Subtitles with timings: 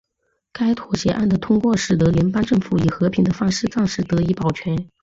[0.51, 4.89] 该妥协案的通过使得联邦政府以和平的方式暂时得以保全。